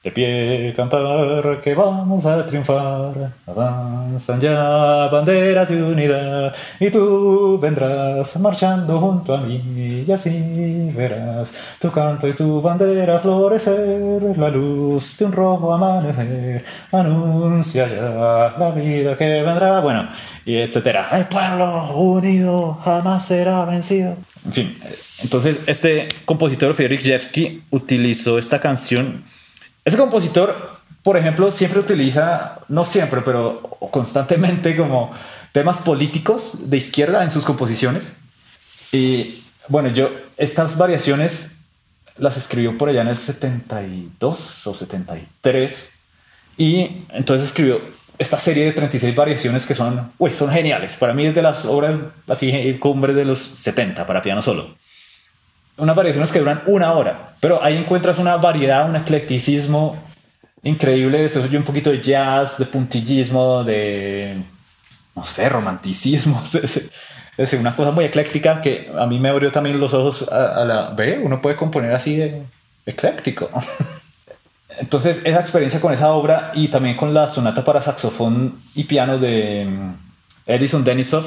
De 0.08 0.12
pie 0.12 0.74
cantar 0.74 1.60
que 1.60 1.74
vamos 1.74 2.24
a 2.24 2.44
triunfar. 2.46 3.32
Avanzan 3.46 4.40
ya 4.40 5.08
banderas 5.12 5.68
de 5.68 5.82
unidad 5.82 6.54
y 6.80 6.90
tú 6.90 7.58
vendrás 7.60 8.38
marchando 8.40 8.98
junto 8.98 9.34
a 9.34 9.40
mí 9.40 10.04
y 10.06 10.10
así 10.10 10.90
verás 10.94 11.52
tu 11.80 11.90
canto 11.90 12.26
y 12.26 12.32
tu 12.32 12.60
bandera 12.62 13.18
florecer. 13.18 14.38
La 14.38 14.48
luz 14.48 15.18
de 15.18 15.26
un 15.26 15.32
rojo 15.32 15.74
amanecer 15.74 16.64
anuncia 16.92 17.86
ya 17.88 18.54
la 18.58 18.70
vida 18.70 19.16
que 19.16 19.42
vendrá. 19.42 19.80
Bueno, 19.80 20.08
y 20.44 20.56
etcétera. 20.56 21.08
El 21.12 21.26
pueblo 21.26 21.94
unido 21.94 22.78
jamás 22.82 23.26
será 23.26 23.64
vencido. 23.64 24.16
En 24.46 24.52
fin, 24.52 24.78
entonces 25.22 25.58
este 25.66 26.08
compositor 26.24 26.74
Friedrich 26.74 27.02
Jewski 27.02 27.62
utilizó 27.70 28.38
esta 28.38 28.60
canción 28.60 29.24
ese 29.88 29.96
compositor, 29.96 30.78
por 31.02 31.16
ejemplo, 31.16 31.50
siempre 31.50 31.80
utiliza, 31.80 32.60
no 32.68 32.84
siempre, 32.84 33.22
pero 33.22 33.62
constantemente 33.90 34.76
como 34.76 35.12
temas 35.52 35.78
políticos 35.78 36.70
de 36.70 36.76
izquierda 36.76 37.22
en 37.22 37.30
sus 37.30 37.44
composiciones. 37.44 38.14
Y 38.92 39.42
bueno, 39.68 39.88
yo 39.88 40.10
estas 40.36 40.76
variaciones 40.76 41.64
las 42.16 42.36
escribió 42.36 42.76
por 42.76 42.88
allá 42.88 43.00
en 43.00 43.08
el 43.08 43.16
72 43.16 44.66
o 44.66 44.74
73. 44.74 45.98
Y 46.58 47.04
entonces 47.10 47.48
escribió 47.48 47.80
esta 48.18 48.38
serie 48.38 48.64
de 48.64 48.72
36 48.72 49.14
variaciones 49.14 49.64
que 49.64 49.74
son, 49.74 50.12
uy, 50.18 50.32
son 50.32 50.50
geniales. 50.50 50.96
Para 50.96 51.14
mí 51.14 51.26
es 51.26 51.34
de 51.34 51.42
las 51.42 51.64
obras 51.64 51.98
así 52.26 52.78
cumbres 52.80 53.16
de 53.16 53.24
los 53.24 53.38
70 53.38 54.06
para 54.06 54.20
piano 54.20 54.42
solo 54.42 54.74
unas 55.78 55.96
variaciones 55.96 56.30
que 56.30 56.40
duran 56.40 56.62
una 56.66 56.92
hora, 56.92 57.34
pero 57.40 57.62
ahí 57.62 57.76
encuentras 57.76 58.18
una 58.18 58.36
variedad, 58.36 58.88
un 58.88 58.96
eclecticismo 58.96 59.96
increíble. 60.62 61.24
Eso 61.24 61.46
yo 61.46 61.58
un 61.58 61.64
poquito 61.64 61.90
de 61.90 62.00
jazz, 62.00 62.58
de 62.58 62.66
puntillismo, 62.66 63.64
de, 63.64 64.42
no 65.14 65.24
sé, 65.24 65.48
romanticismo. 65.48 66.42
Es, 67.38 67.52
una 67.52 67.76
cosa 67.76 67.92
muy 67.92 68.04
ecléctica 68.04 68.60
que 68.60 68.90
a 68.98 69.06
mí 69.06 69.20
me 69.20 69.28
abrió 69.28 69.52
también 69.52 69.78
los 69.78 69.94
ojos 69.94 70.28
a, 70.28 70.64
la... 70.64 70.90
Ve, 70.90 71.20
uno 71.22 71.40
puede 71.40 71.54
componer 71.54 71.92
así 71.92 72.16
de 72.16 72.42
ecléctico. 72.84 73.48
Entonces, 74.80 75.22
esa 75.24 75.38
experiencia 75.38 75.80
con 75.80 75.92
esa 75.92 76.10
obra 76.10 76.50
y 76.54 76.66
también 76.66 76.96
con 76.96 77.14
la 77.14 77.28
sonata 77.28 77.62
para 77.62 77.80
saxofón 77.80 78.60
y 78.74 78.82
piano 78.82 79.18
de 79.18 79.66
mm, 79.66 79.94
Edison 80.46 80.82
Denisov, 80.82 81.26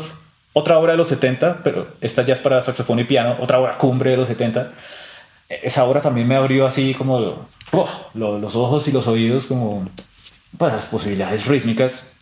otra 0.53 0.77
obra 0.77 0.91
de 0.93 0.97
los 0.97 1.07
70, 1.07 1.61
pero 1.63 1.87
esta 2.01 2.23
ya 2.23 2.33
es 2.33 2.39
para 2.39 2.61
saxofón 2.61 2.99
y 2.99 3.03
piano, 3.05 3.37
otra 3.39 3.59
obra 3.59 3.77
cumbre 3.77 4.11
de 4.11 4.17
los 4.17 4.27
70. 4.27 4.71
Esa 5.47 5.83
obra 5.85 6.01
también 6.01 6.27
me 6.27 6.35
abrió 6.35 6.65
así 6.65 6.93
como 6.93 7.47
los 8.13 8.55
ojos 8.55 8.87
y 8.87 8.91
los 8.91 9.07
oídos 9.07 9.45
como 9.45 9.87
para 10.57 10.75
las 10.75 10.87
posibilidades 10.87 11.45
rítmicas. 11.45 12.13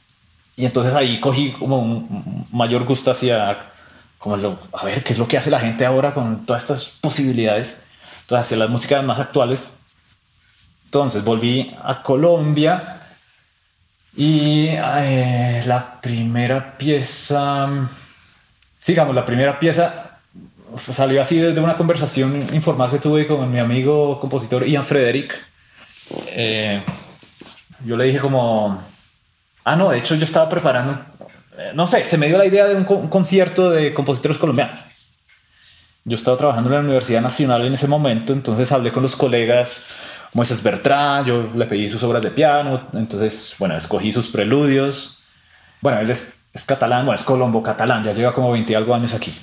Y 0.56 0.66
entonces 0.66 0.94
ahí 0.94 1.20
cogí 1.20 1.52
como 1.54 1.80
un 1.80 2.48
mayor 2.52 2.86
gusto 2.86 3.12
hacia, 3.12 3.72
como 4.18 4.36
a 4.74 4.86
ver, 4.86 5.04
qué 5.04 5.14
es 5.14 5.20
lo 5.20 5.28
que 5.28 5.38
hace 5.38 5.50
la 5.50 5.60
gente 5.60 5.86
ahora 5.86 6.14
con 6.14 6.46
todas 6.46 6.64
estas 6.64 6.90
posibilidades, 7.02 7.84
entonces 8.22 8.46
hacia 8.46 8.58
las 8.58 8.70
músicas 8.70 9.04
más 9.04 9.20
actuales. 9.20 9.76
Entonces 10.86 11.24
volví 11.24 11.76
a 11.84 12.02
Colombia 12.02 13.02
y 14.16 14.68
eh, 14.70 15.64
la 15.66 16.02
primera 16.02 16.78
pieza 16.78 17.88
sigamos, 18.80 19.14
la 19.14 19.26
primera 19.26 19.60
pieza 19.60 20.20
salió 20.78 21.22
así 21.22 21.38
desde 21.40 21.60
una 21.60 21.76
conversación 21.76 22.48
informal 22.54 22.90
que 22.90 23.00
tuve 23.00 23.28
con 23.28 23.50
mi 23.52 23.60
amigo 23.60 24.20
compositor 24.20 24.66
Ian 24.66 24.86
Frederick. 24.86 25.36
Eh, 26.28 26.82
yo 27.86 27.96
le 27.96 28.06
dije 28.06 28.20
como, 28.20 28.84
ah, 29.64 29.76
no, 29.76 29.90
de 29.92 30.00
hecho 30.00 30.16
yo 30.16 30.24
estaba 30.24 30.50
preparando, 30.50 31.00
eh, 31.58 31.72
no 31.74 31.88
sé, 31.88 32.04
se 32.04 32.18
me 32.18 32.28
dio 32.28 32.38
la 32.38 32.46
idea 32.46 32.66
de 32.66 32.76
un, 32.76 32.84
concierto 32.84 33.70
de 33.70 33.94
compositores 33.94 34.38
colombianos. 34.38 34.80
Yo 36.06 36.16
estaba 36.16 36.38
trabajando 36.38 36.70
en 36.70 36.76
la 36.76 36.82
Universidad 36.82 37.22
Nacional 37.22 37.66
en 37.66 37.74
ese 37.74 37.88
momento, 37.88 38.34
entonces 38.34 38.72
hablé 38.72 38.92
con 38.92 39.04
los 39.04 39.16
colegas 39.16 39.98
Moisés 40.34 40.64
Bertrand, 40.64 41.28
yo 41.28 41.50
le 41.56 41.66
pedí 41.66 41.90
sus 41.90 42.02
obras 42.04 42.24
de 42.24 42.32
piano, 42.32 42.88
entonces, 42.94 43.56
bueno, 43.60 43.76
escogí 43.76 44.12
sus 44.12 44.30
preludios. 44.30 45.24
Bueno, 45.82 46.00
él 46.00 46.10
es 46.10 46.39
es 46.60 46.66
catalán, 46.66 47.06
bueno, 47.06 47.20
es 47.20 47.26
colombo 47.26 47.64
catalán, 47.64 48.04
ya 48.04 48.14
lleva 48.14 48.34
como 48.34 48.52
20 48.52 48.72
y 48.72 48.76
algo 48.76 48.94
años 48.94 49.14
aquí. 49.14 49.34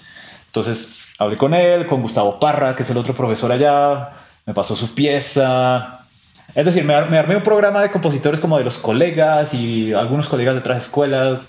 Entonces 0.47 1.13
hablé 1.19 1.37
con 1.37 1.55
él, 1.55 1.87
con 1.87 2.03
Gustavo 2.03 2.39
Parra, 2.39 2.77
que 2.77 2.83
es 2.83 2.91
el 2.91 2.97
otro 2.97 3.15
profesor 3.15 3.51
allá, 3.51 4.11
me 4.45 4.55
pasó 4.55 4.77
su 4.77 4.95
pieza. 4.95 6.01
Es 6.55 6.65
decir, 6.65 6.85
me, 6.85 6.95
armé 6.95 7.37
un 7.37 7.43
programa 7.43 7.83
de 7.83 7.91
compositores 7.91 8.39
como 8.41 8.59
de 8.59 8.65
los 8.65 8.79
colegas 8.79 9.53
y 9.53 9.93
algunos 9.93 10.29
colegas 10.29 10.55
de 10.55 10.61
otras 10.61 10.85
escuelas. 10.85 11.41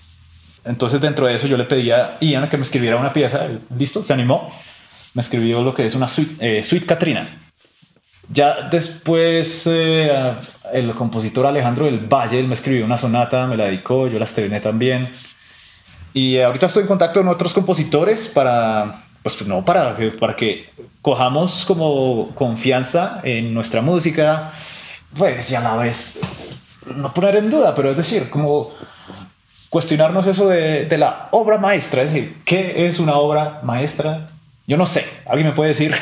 Entonces 0.66 1.00
dentro 1.00 1.28
de 1.28 1.36
eso 1.36 1.48
yo 1.48 1.58
le 1.58 1.66
pedía 1.66 2.06
a 2.06 2.18
Ian 2.20 2.50
que 2.50 2.58
me 2.58 2.64
escribiera 2.64 2.98
una 2.98 3.14
pieza. 3.14 3.48
Listo, 3.78 4.04
se 4.04 4.14
animó. 4.14 4.48
Me 5.14 5.22
escribió 5.22 5.62
lo 5.62 5.74
que 5.74 5.86
es 5.86 5.96
una 5.96 6.08
suite, 6.08 6.60
eh, 6.60 6.64
suite 6.64 6.86
Katrina. 6.86 7.28
Ya 8.30 8.68
después 8.70 9.68
eh, 9.68 10.36
el 10.74 10.92
compositor 10.92 11.46
Alejandro 11.46 11.86
del 11.86 12.00
Valle 12.00 12.44
me 12.44 12.56
escribió 12.56 12.84
una 12.84 12.98
sonata, 12.98 13.48
me 13.48 13.56
la 13.56 13.66
dedicó, 13.66 14.08
yo 14.08 14.20
la 14.20 14.26
estrené 14.26 14.60
también. 14.60 15.08
Y 16.14 16.40
ahorita 16.40 16.68
estoy 16.68 16.84
en 16.84 16.88
contacto 16.88 17.20
con 17.20 17.30
otros 17.30 17.54
compositores 17.54 18.28
para, 18.28 19.04
pues 19.24 19.46
no, 19.46 19.64
para, 19.64 19.96
para 20.20 20.36
que 20.36 20.70
cojamos 21.02 21.66
como 21.66 22.34
confianza 22.36 23.22
en 23.24 23.54
nuestra 23.54 23.82
música, 23.82 24.52
pues 25.18 25.52
y 25.52 25.56
a 25.56 25.62
la 25.62 25.76
vez 25.76 26.20
no 26.96 27.14
poner 27.14 27.36
en 27.36 27.50
duda, 27.50 27.76
pero 27.76 27.92
es 27.92 27.98
decir, 27.98 28.30
como 28.30 28.70
cuestionarnos 29.70 30.26
eso 30.28 30.48
de, 30.48 30.86
de 30.86 30.98
la 30.98 31.30
obra 31.32 31.58
maestra, 31.58 32.02
es 32.02 32.14
decir, 32.14 32.42
¿qué 32.46 32.88
es 32.88 33.00
una 33.00 33.16
obra 33.16 33.60
maestra? 33.64 34.30
Yo 34.66 34.78
no 34.78 34.86
sé, 34.86 35.06
¿alguien 35.26 35.48
me 35.48 35.56
puede 35.56 35.70
decir? 35.70 35.94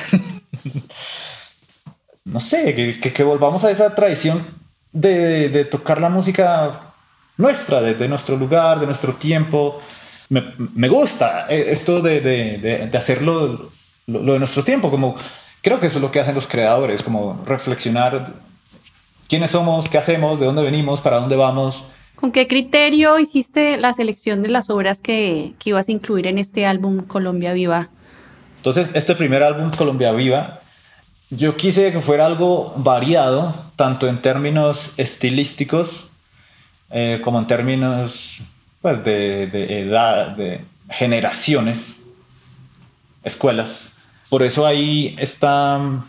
no 2.26 2.40
sé, 2.40 2.76
que, 2.76 3.14
que, 3.14 3.24
volvamos 3.24 3.64
a 3.64 3.72
esa 3.72 3.94
tradición 3.96 4.46
de, 4.92 5.50
de, 5.50 5.66
tocar 5.66 6.00
la 6.00 6.10
música 6.10 6.95
nuestra, 7.38 7.82
de, 7.82 7.96
de, 7.96 8.08
nuestro 8.08 8.38
lugar, 8.38 8.80
de 8.80 8.86
nuestro 8.86 9.14
tiempo, 9.14 9.80
me, 10.30 10.54
me 10.58 10.88
gusta 10.88 11.46
eh, 11.50 11.68
esto 11.70 12.02
de, 12.02 12.22
de, 12.22 12.88
de 12.92 12.98
hacerlo 12.98 13.70
lo, 14.08 14.34
de 14.34 14.40
nuestro 14.40 14.64
tiempo, 14.64 14.90
como 14.90 15.16
creo 15.62 15.80
que 15.80 15.88
eso 15.88 15.98
es 15.98 16.02
lo 16.02 16.12
que 16.12 16.20
hacen 16.20 16.36
los 16.36 16.48
creadores, 16.48 17.04
como 17.04 17.44
reflexionar 17.46 18.34
quiénes 19.28 19.52
somos, 19.52 19.90
qué 19.90 19.98
hacemos, 19.98 20.40
de 20.40 20.46
dónde 20.46 20.62
venimos, 20.62 21.02
para 21.02 21.20
dónde 21.20 21.36
vamos. 21.36 21.88
¿Con 22.16 22.32
qué 22.32 22.48
criterio 22.48 23.20
hiciste 23.20 23.78
la 23.78 23.94
selección 23.94 24.42
de 24.42 24.50
las 24.50 24.70
obras 24.70 25.02
que, 25.02 25.54
que 25.60 25.72
ibas 25.72 25.90
a 25.90 25.92
incluir 25.92 26.28
en 26.28 26.38
este 26.38 26.66
álbum 26.66 27.02
Colombia 27.02 27.54
Viva? 27.54 27.90
Entonces, 28.58 28.92
este 28.94 29.16
primer 29.16 29.44
álbum 29.44 29.70
Colombia 29.72 30.12
Viva, 30.12 30.60
yo 31.30 31.58
quise 31.58 31.92
que 31.92 32.00
fuera 32.00 32.26
algo 32.26 32.74
variado, 32.78 33.54
tanto 33.76 34.08
en 34.08 34.22
términos 34.22 34.94
estilísticos 34.98 36.12
eh, 36.98 37.20
como 37.22 37.40
en 37.40 37.46
términos 37.46 38.38
pues, 38.82 39.04
de, 39.04 39.48
de 39.48 39.82
edad, 39.82 40.30
de 40.30 40.64
generaciones, 40.90 42.06
escuelas. 43.22 44.08
Por 44.30 44.44
eso 44.44 44.66
ahí 44.66 45.14
están, 45.20 46.06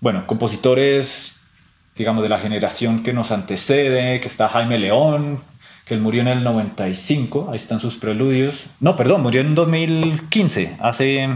bueno, 0.00 0.26
compositores, 0.26 1.46
digamos, 1.94 2.24
de 2.24 2.28
la 2.28 2.40
generación 2.40 3.04
que 3.04 3.12
nos 3.12 3.30
antecede, 3.30 4.18
que 4.18 4.26
está 4.26 4.48
Jaime 4.48 4.78
León, 4.78 5.44
que 5.84 5.94
él 5.94 6.00
murió 6.00 6.22
en 6.22 6.28
el 6.28 6.42
95, 6.42 7.50
ahí 7.52 7.56
están 7.56 7.78
sus 7.78 7.94
preludios. 7.94 8.66
No, 8.80 8.96
perdón, 8.96 9.22
murió 9.22 9.42
en 9.42 9.54
2015, 9.54 10.78
hace, 10.80 11.30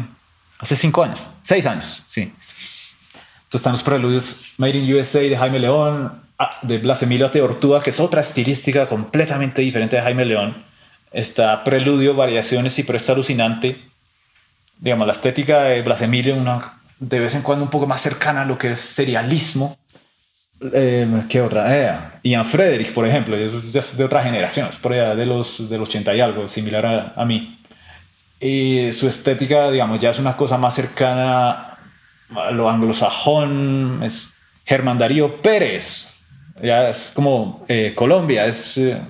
hace 0.58 0.74
cinco 0.74 1.04
años, 1.04 1.30
seis 1.42 1.64
años, 1.64 2.02
sí. 2.08 2.22
Entonces 2.22 3.60
están 3.60 3.72
los 3.72 3.84
preludios 3.84 4.54
Made 4.58 4.78
in 4.78 4.92
USA 4.92 5.20
de 5.20 5.36
Jaime 5.36 5.60
León, 5.60 6.28
de 6.62 6.78
Blas 6.78 7.02
Emilio 7.02 7.30
Teortúa, 7.30 7.82
que 7.82 7.90
es 7.90 8.00
otra 8.00 8.20
estilística 8.20 8.86
completamente 8.86 9.62
diferente 9.62 9.96
de 9.96 10.02
Jaime 10.02 10.24
León 10.24 10.70
está 11.12 11.64
Preludio, 11.64 12.14
Variaciones 12.14 12.78
y 12.78 12.82
Pero 12.82 12.98
alucinante. 13.08 13.80
Digamos, 14.78 15.06
la 15.06 15.12
estética 15.12 15.64
de 15.64 15.82
Blas 15.82 16.02
Emilio, 16.02 16.36
una 16.36 16.80
de 16.98 17.18
vez 17.18 17.34
en 17.34 17.42
cuando 17.42 17.64
un 17.64 17.70
poco 17.70 17.86
más 17.86 18.00
cercana 18.00 18.42
a 18.42 18.44
lo 18.44 18.58
que 18.58 18.72
es 18.72 18.80
serialismo. 18.80 19.78
Eh, 20.72 21.22
¿Qué 21.28 21.40
otra? 21.40 21.76
Eh, 21.76 21.98
Ian 22.24 22.44
Frederick, 22.44 22.92
por 22.92 23.06
ejemplo, 23.06 23.36
es, 23.36 23.96
de 23.96 24.04
otra 24.04 24.22
generación, 24.22 24.68
es 24.68 24.76
por 24.76 24.92
allá 24.92 25.14
de 25.14 25.26
los 25.26 25.68
del 25.68 25.82
80 25.82 26.14
y 26.14 26.20
algo, 26.20 26.48
similar 26.48 26.86
a, 26.86 27.12
a 27.16 27.24
mí. 27.24 27.58
Y 28.38 28.92
su 28.92 29.08
estética, 29.08 29.70
digamos, 29.70 30.00
ya 30.00 30.10
es 30.10 30.18
una 30.18 30.36
cosa 30.36 30.56
más 30.56 30.74
cercana 30.74 31.78
a 32.34 32.50
lo 32.52 32.70
anglosajón, 32.70 34.02
es 34.02 34.38
Germán 34.64 34.98
Darío 34.98 35.42
Pérez, 35.42 36.19
ya 36.62 36.90
es 36.90 37.12
como 37.14 37.64
eh, 37.68 37.92
Colombia, 37.94 38.46
es 38.46 38.78
eh, 38.78 39.00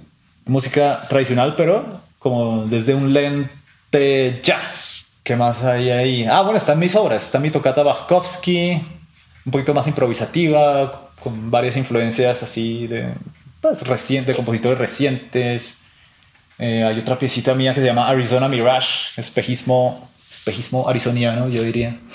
música 0.47 1.03
tradicional, 1.09 1.55
pero 1.57 2.01
como 2.19 2.67
desde 2.67 2.95
un 2.95 3.13
lente 3.13 4.41
jazz. 4.43 5.07
¿Qué 5.23 5.37
más 5.37 5.63
hay 5.65 5.91
ahí? 5.91 6.27
Ah, 6.29 6.43
bueno, 6.43 6.59
están 6.59 6.79
mis 6.79 6.95
obras. 6.95 7.25
Está 7.25 7.39
mi 7.39 7.51
tocata 7.51 7.83
Bachkovsky, 7.83 8.83
un 9.45 9.53
poquito 9.53 9.75
más 9.75 9.87
improvisativa, 9.87 11.11
con 11.21 11.51
varias 11.51 11.77
influencias 11.77 12.43
así 12.43 12.87
de, 12.87 13.15
pues, 13.61 13.87
recientes, 13.87 14.35
compositores 14.37 14.79
recientes. 14.79 15.83
Eh, 16.59 16.85
hay 16.85 16.99
otra 16.99 17.19
piecita 17.19 17.55
mía 17.55 17.75
que 17.75 17.81
se 17.81 17.87
llama 17.87 18.09
Arizona 18.09 18.49
Mirage, 18.49 19.21
espejismo, 19.21 20.11
espejismo 20.31 20.89
arizoniano, 20.89 21.49
yo 21.49 21.63
diría. 21.63 21.99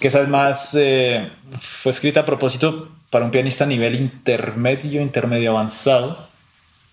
Que 0.00 0.08
esa 0.08 0.20
es 0.20 0.28
más, 0.28 0.76
eh, 0.78 1.30
fue 1.60 1.90
escrita 1.90 2.20
a 2.20 2.26
propósito 2.26 2.90
para 3.14 3.26
un 3.26 3.30
pianista 3.30 3.62
a 3.62 3.68
nivel 3.68 3.94
intermedio, 3.94 5.00
intermedio 5.00 5.52
avanzado. 5.52 6.18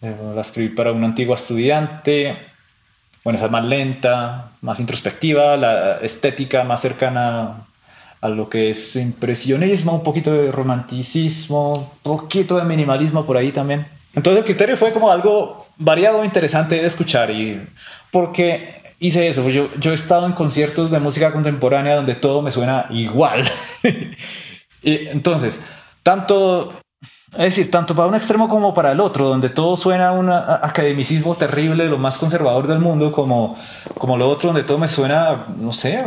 Eh, 0.04 0.16
la 0.36 0.42
escribí 0.42 0.70
para 0.70 0.92
un 0.92 1.04
antiguo 1.04 1.34
estudiante. 1.34 2.38
Bueno, 3.24 3.38
esa 3.38 3.48
es 3.48 3.52
más 3.52 3.66
lenta, 3.66 4.52
más 4.62 4.80
introspectiva, 4.80 5.58
la 5.58 5.98
estética 5.98 6.64
más 6.64 6.80
cercana 6.80 7.66
a 8.22 8.30
lo 8.30 8.48
que 8.52 8.70
es 8.70 8.96
impresionismo, 8.98 9.96
un 9.96 10.04
poquito 10.04 10.32
de 10.32 10.52
romanticismo, 10.52 11.74
un 11.74 11.88
poquito 12.04 12.56
de 12.56 12.66
minimalismo 12.66 13.26
por 13.26 13.36
ahí 13.36 13.52
también. 13.52 13.88
Entonces 14.14 14.42
el 14.42 14.46
criterio 14.46 14.78
fue 14.78 14.94
como 14.94 15.12
algo 15.12 15.66
variado, 15.78 16.24
interesante 16.24 16.76
de 16.76 16.86
escuchar 16.86 17.32
y 17.32 17.68
porque 18.12 18.94
hice 19.00 19.28
eso, 19.28 19.50
yo, 19.50 19.70
yo 19.80 19.90
he 19.90 19.96
estado 19.96 20.28
en 20.28 20.34
conciertos 20.34 20.92
de 20.92 21.00
música 21.00 21.32
contemporánea 21.32 21.96
donde 21.96 22.14
todo 22.14 22.44
me 22.44 22.52
suena 22.52 22.86
igual. 22.92 23.50
y 24.84 25.08
entonces, 25.08 25.64
tanto, 26.04 26.74
es 27.34 27.56
decir, 27.56 27.72
tanto 27.72 27.96
para 27.96 28.08
un 28.08 28.16
extremo 28.16 28.50
como 28.50 28.74
para 28.74 28.92
el 28.92 29.00
otro, 29.00 29.28
donde 29.28 29.50
todo 29.50 29.78
suena 29.78 30.10
a 30.10 30.12
un 30.12 30.30
academicismo 30.30 31.36
terrible, 31.36 31.86
lo 31.86 31.98
más 31.98 32.18
conservador 32.18 32.68
del 32.68 32.80
mundo, 32.80 33.12
como, 33.12 33.58
como 33.98 34.18
lo 34.18 34.30
otro, 34.30 34.48
donde 34.48 34.64
todo 34.64 34.78
me 34.78 34.88
suena, 34.88 35.46
no 35.58 35.72
sé, 35.72 36.04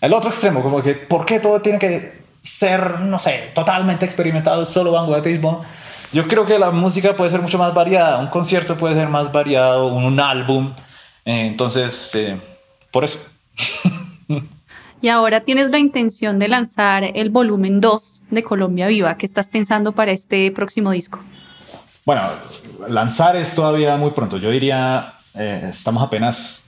el 0.00 0.12
otro 0.12 0.30
extremo, 0.30 0.62
como 0.62 0.82
que, 0.82 0.94
¿por 0.94 1.24
qué 1.24 1.40
todo 1.40 1.60
tiene 1.60 1.78
que 1.78 2.22
ser, 2.42 3.00
no 3.00 3.18
sé, 3.18 3.52
totalmente 3.54 4.04
experimentado, 4.04 4.66
solo 4.66 4.92
vanguardismo? 4.92 5.64
Yo 6.12 6.28
creo 6.28 6.44
que 6.44 6.58
la 6.58 6.70
música 6.70 7.16
puede 7.16 7.30
ser 7.30 7.40
mucho 7.40 7.58
más 7.58 7.72
variada, 7.72 8.18
un 8.18 8.28
concierto 8.28 8.76
puede 8.76 8.94
ser 8.94 9.08
más 9.08 9.32
variado, 9.32 9.86
un, 9.86 10.20
álbum, 10.20 10.74
eh, 11.24 11.46
entonces, 11.46 12.14
eh, 12.14 12.38
por 12.90 13.04
eso. 13.04 13.18
y 15.02 15.08
ahora 15.08 15.40
tienes 15.40 15.70
la 15.70 15.78
intención 15.78 16.38
de 16.38 16.48
lanzar 16.48 17.04
el 17.04 17.28
volumen 17.28 17.80
2 17.80 18.20
de 18.30 18.42
Colombia 18.42 18.86
Viva. 18.86 19.18
¿Qué 19.18 19.26
estás 19.26 19.48
pensando 19.48 19.92
para 19.92 20.12
este 20.12 20.50
próximo 20.52 20.92
disco? 20.92 21.22
Bueno, 22.06 22.22
lanzar 22.88 23.36
es 23.36 23.54
todavía 23.54 23.96
muy 23.96 24.12
pronto. 24.12 24.38
Yo 24.38 24.50
diría, 24.50 25.14
eh, 25.34 25.66
estamos 25.68 26.02
apenas 26.02 26.62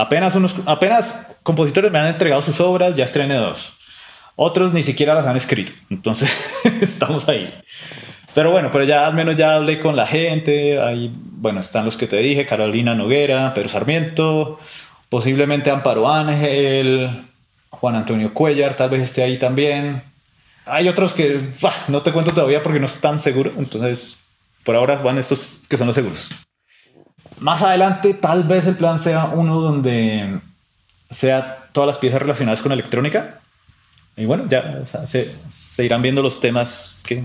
Apenas, 0.00 0.34
unos, 0.34 0.56
apenas 0.64 1.38
compositores 1.42 1.92
me 1.92 1.98
han 1.98 2.06
entregado 2.06 2.40
sus 2.40 2.58
obras, 2.60 2.96
ya 2.96 3.04
estrené 3.04 3.34
dos. 3.34 3.76
Otros 4.34 4.72
ni 4.72 4.82
siquiera 4.82 5.12
las 5.12 5.26
han 5.26 5.36
escrito. 5.36 5.72
Entonces, 5.90 6.58
estamos 6.80 7.28
ahí. 7.28 7.52
Pero 8.34 8.50
bueno, 8.50 8.70
pero 8.72 8.84
ya 8.84 9.06
al 9.06 9.12
menos 9.12 9.36
ya 9.36 9.56
hablé 9.56 9.78
con 9.78 9.96
la 9.96 10.06
gente. 10.06 10.80
Ahí, 10.80 11.12
bueno, 11.14 11.60
están 11.60 11.84
los 11.84 11.98
que 11.98 12.06
te 12.06 12.16
dije, 12.16 12.46
Carolina 12.46 12.94
Noguera, 12.94 13.52
Pedro 13.52 13.68
Sarmiento, 13.68 14.58
posiblemente 15.10 15.70
Amparo 15.70 16.10
Ángel, 16.10 17.26
Juan 17.70 17.94
Antonio 17.94 18.34
Cuellar, 18.34 18.76
tal 18.76 18.90
vez 18.90 19.02
esté 19.02 19.22
ahí 19.22 19.38
también. 19.38 20.02
Hay 20.66 20.88
otros 20.88 21.14
que 21.14 21.50
no 21.88 22.02
te 22.02 22.12
cuento 22.12 22.32
todavía 22.32 22.62
porque 22.62 22.80
no 22.80 22.86
están 22.86 23.18
seguros. 23.18 23.54
Entonces, 23.56 24.30
por 24.64 24.76
ahora 24.76 24.96
van 24.96 25.18
estos 25.18 25.62
que 25.68 25.76
son 25.76 25.86
los 25.86 25.96
seguros. 25.96 26.30
Más 27.38 27.62
adelante, 27.62 28.14
tal 28.14 28.44
vez 28.44 28.66
el 28.66 28.76
plan 28.76 28.98
sea 28.98 29.26
uno 29.26 29.60
donde 29.60 30.40
sea 31.08 31.68
todas 31.72 31.86
las 31.86 31.98
piezas 31.98 32.20
relacionadas 32.20 32.60
con 32.60 32.72
electrónica. 32.72 33.40
Y 34.16 34.26
bueno, 34.26 34.44
ya 34.48 34.84
se, 34.84 35.84
irán 35.84 36.02
viendo 36.02 36.20
los 36.22 36.40
temas 36.40 36.98
que 37.04 37.24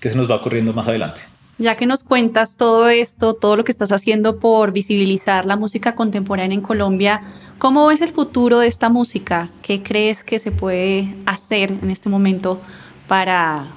se 0.00 0.16
nos 0.16 0.28
va 0.28 0.36
ocurriendo 0.36 0.72
más 0.72 0.88
adelante. 0.88 1.22
Ya 1.58 1.74
que 1.74 1.86
nos 1.86 2.04
cuentas 2.04 2.58
todo 2.58 2.90
esto, 2.90 3.32
todo 3.32 3.56
lo 3.56 3.64
que 3.64 3.72
estás 3.72 3.90
haciendo 3.90 4.38
por 4.38 4.72
visibilizar 4.72 5.46
la 5.46 5.56
música 5.56 5.94
contemporánea 5.94 6.54
en 6.54 6.60
Colombia, 6.60 7.22
¿cómo 7.56 7.86
ves 7.86 8.02
el 8.02 8.12
futuro 8.12 8.58
de 8.58 8.66
esta 8.66 8.90
música? 8.90 9.48
¿Qué 9.62 9.82
crees 9.82 10.22
que 10.22 10.38
se 10.38 10.52
puede 10.52 11.14
hacer 11.24 11.70
en 11.70 11.90
este 11.90 12.10
momento 12.10 12.60
para 13.08 13.68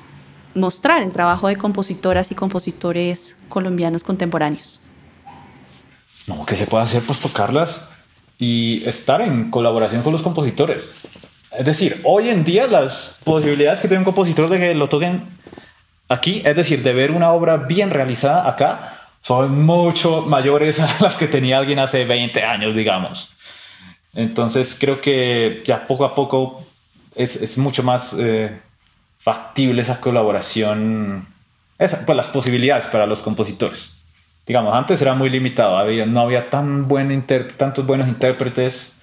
mostrar 0.55 1.01
el 1.01 1.13
trabajo 1.13 1.47
de 1.47 1.55
compositoras 1.55 2.31
y 2.31 2.35
compositores 2.35 3.37
colombianos 3.47 4.03
contemporáneos? 4.03 4.81
No, 6.27 6.45
que 6.45 6.57
se 6.57 6.67
puede 6.67 6.83
hacer 6.83 7.01
pues 7.03 7.21
tocarlas 7.21 7.89
y 8.37 8.83
estar 8.85 9.21
en 9.21 9.49
colaboración 9.49 10.01
con 10.01 10.11
los 10.11 10.21
compositores. 10.21 10.93
Es 11.57 11.65
decir, 11.65 12.01
hoy 12.03 12.27
en 12.29 12.43
día 12.43 12.67
las 12.67 13.21
posibilidades 13.23 13.79
que 13.79 13.87
tiene 13.87 13.99
un 13.99 14.05
compositor 14.05 14.49
de 14.49 14.59
que 14.59 14.75
lo 14.75 14.89
toquen 14.89 15.38
aquí, 16.09 16.41
es 16.45 16.55
decir, 16.55 16.83
de 16.83 16.93
ver 16.93 17.11
una 17.11 17.31
obra 17.31 17.57
bien 17.57 17.89
realizada 17.89 18.49
acá, 18.49 19.07
son 19.21 19.63
mucho 19.65 20.21
mayores 20.23 20.79
a 20.79 20.89
las 21.01 21.17
que 21.17 21.27
tenía 21.27 21.57
alguien 21.57 21.79
hace 21.79 22.05
20 22.05 22.43
años, 22.43 22.75
digamos. 22.75 23.35
Entonces 24.15 24.75
creo 24.79 24.99
que 24.99 25.61
ya 25.65 25.85
poco 25.85 26.03
a 26.03 26.15
poco 26.15 26.65
es, 27.15 27.35
es 27.41 27.57
mucho 27.57 27.83
más 27.83 28.15
eh, 28.19 28.59
factible 29.19 29.81
esa 29.81 30.01
colaboración, 30.01 31.27
esa, 31.77 32.05
pues 32.05 32.15
las 32.15 32.27
posibilidades 32.27 32.87
para 32.87 33.05
los 33.05 33.21
compositores 33.21 33.95
digamos, 34.49 34.73
antes 34.73 34.99
era 34.99 35.13
muy 35.13 35.29
limitado, 35.29 35.77
había, 35.77 36.07
no 36.07 36.21
había 36.21 36.49
tan 36.49 36.87
buen 36.87 37.21
tantos 37.55 37.85
buenos 37.85 38.07
intérpretes, 38.07 38.99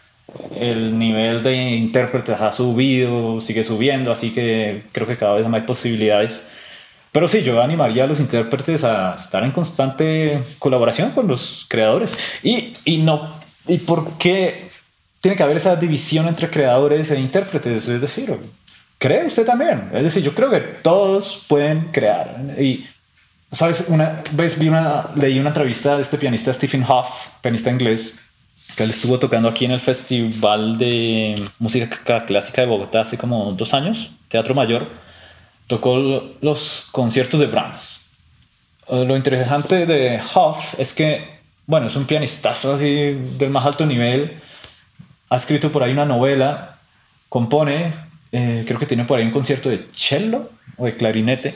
el 0.58 0.98
nivel 0.98 1.44
de 1.44 1.54
intérpretes 1.54 2.40
ha 2.40 2.50
subido, 2.50 3.40
sigue 3.40 3.62
subiendo, 3.62 4.10
así 4.10 4.34
que 4.34 4.82
creo 4.90 5.06
que 5.06 5.16
cada 5.16 5.34
vez 5.34 5.46
más 5.46 5.60
hay 5.60 5.66
posibilidades. 5.66 6.50
Pero 7.16 7.28
sí, 7.28 7.42
yo 7.42 7.62
animaría 7.62 8.04
a 8.04 8.06
los 8.06 8.20
intérpretes 8.20 8.84
a 8.84 9.14
estar 9.14 9.42
en 9.42 9.50
constante 9.50 10.38
colaboración 10.58 11.12
con 11.12 11.26
los 11.26 11.64
creadores. 11.66 12.14
Y, 12.42 12.74
y 12.84 12.98
no, 12.98 13.26
¿y 13.66 13.78
por 13.78 14.18
qué 14.18 14.68
tiene 15.22 15.34
que 15.34 15.42
haber 15.42 15.56
esa 15.56 15.76
división 15.76 16.28
entre 16.28 16.50
creadores 16.50 17.10
e 17.10 17.18
intérpretes? 17.18 17.88
Es 17.88 18.02
decir, 18.02 18.36
¿cree 18.98 19.24
usted 19.24 19.46
también? 19.46 19.88
Es 19.94 20.02
decir, 20.02 20.22
yo 20.22 20.34
creo 20.34 20.50
que 20.50 20.60
todos 20.60 21.46
pueden 21.48 21.90
crear. 21.90 22.36
Y 22.60 22.84
Sabes, 23.50 23.86
una 23.88 24.22
vez 24.32 24.58
vi 24.58 24.68
una, 24.68 25.08
leí 25.14 25.38
una 25.38 25.48
entrevista 25.48 25.96
de 25.96 26.02
este 26.02 26.18
pianista 26.18 26.52
Stephen 26.52 26.84
Hoff, 26.86 27.28
pianista 27.40 27.70
inglés, 27.70 28.20
que 28.76 28.82
él 28.82 28.90
estuvo 28.90 29.18
tocando 29.18 29.48
aquí 29.48 29.64
en 29.64 29.70
el 29.70 29.80
Festival 29.80 30.76
de 30.76 31.34
Música 31.60 32.26
Clásica 32.26 32.60
de 32.60 32.66
Bogotá 32.66 33.00
hace 33.00 33.16
como 33.16 33.52
dos 33.52 33.72
años, 33.72 34.12
Teatro 34.28 34.54
Mayor. 34.54 35.05
Tocó 35.66 35.96
los 36.40 36.88
conciertos 36.92 37.40
de 37.40 37.46
Brahms. 37.46 38.10
Eh, 38.88 39.04
lo 39.04 39.16
interesante 39.16 39.86
de 39.86 40.20
Hoff 40.34 40.78
es 40.78 40.92
que, 40.92 41.40
bueno, 41.66 41.88
es 41.88 41.96
un 41.96 42.04
pianistazo 42.04 42.74
así 42.74 43.18
del 43.38 43.50
más 43.50 43.66
alto 43.66 43.84
nivel. 43.84 44.40
Ha 45.28 45.36
escrito 45.36 45.72
por 45.72 45.82
ahí 45.82 45.92
una 45.92 46.04
novela, 46.04 46.78
compone, 47.28 47.94
eh, 48.32 48.64
creo 48.66 48.78
que 48.78 48.86
tiene 48.86 49.04
por 49.04 49.18
ahí 49.18 49.24
un 49.24 49.32
concierto 49.32 49.68
de 49.68 49.88
cello 49.92 50.50
o 50.76 50.86
de 50.86 50.94
clarinete 50.94 51.54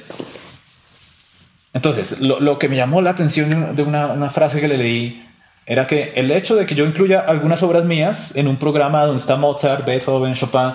entonces, 1.72 2.20
lo, 2.20 2.58
que 2.58 2.68
me 2.68 2.76
llamó 2.76 3.00
la 3.00 3.10
atención 3.10 3.76
de 3.76 3.82
una, 3.82 4.30
frase 4.30 4.60
que 4.60 4.66
le 4.66 4.76
leí 4.76 5.26
era 5.66 5.86
que 5.86 6.12
el 6.16 6.30
hecho 6.32 6.56
de 6.56 6.66
que 6.66 6.74
yo 6.74 6.84
incluya 6.84 7.20
algunas 7.20 7.62
obras 7.62 7.84
mías 7.84 8.34
en 8.34 8.48
un 8.48 8.56
programa 8.56 9.04
donde 9.04 9.20
está 9.20 9.36
Mozart, 9.36 9.86
Beethoven, 9.86 10.34
Chopin, 10.34 10.72